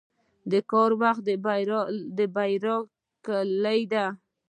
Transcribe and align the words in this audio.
•د 0.51 0.53
کار 0.71 0.91
وخت 1.01 1.21
د 2.17 2.19
بریا 2.37 2.75
کلي 3.25 3.81
ده. 3.91 4.05